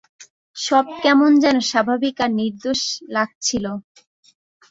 [0.57, 2.81] সব কেমন যেন স্বাভাবিক আর নির্দোষ
[3.15, 3.65] লাগছিল।